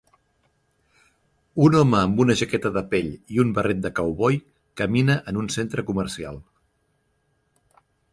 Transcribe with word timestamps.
Un 1.65 1.75
home 1.81 1.97
amb 1.99 2.21
una 2.23 2.35
jaqueta 2.39 2.71
de 2.77 2.81
pell 2.93 3.11
i 3.35 3.41
un 3.43 3.51
barret 3.57 3.83
de 3.83 3.91
cowboy 3.99 4.39
camina 4.83 5.19
en 5.33 5.39
un 5.43 5.51
centre 5.57 5.85
comercial 5.91 6.41